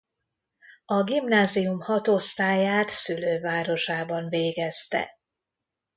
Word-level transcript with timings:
A 0.85 1.03
gimnázium 1.03 1.79
hat 1.79 2.07
osztályát 2.07 2.89
szülővárosában 2.89 4.27
végezte. 4.27 5.19